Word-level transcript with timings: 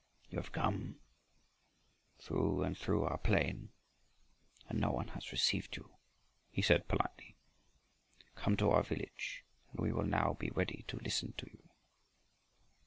"You 0.31 0.37
have 0.39 0.51
been 0.51 0.63
going 0.63 0.95
through 2.17 2.63
and 2.63 2.75
through 2.75 3.03
our 3.03 3.19
plain 3.19 3.69
and 4.67 4.79
no 4.79 4.89
one 4.89 5.09
has 5.09 5.31
received 5.31 5.77
you," 5.77 5.91
he 6.49 6.63
said 6.63 6.87
politely. 6.87 7.35
"Come 8.33 8.57
to 8.57 8.71
our 8.71 8.81
village, 8.81 9.45
and 9.69 9.79
we 9.79 9.93
will 9.93 10.07
now 10.07 10.33
be 10.39 10.49
ready 10.49 10.85
to 10.87 10.97
listen 10.97 11.33
to 11.33 11.45
you." 11.53 11.69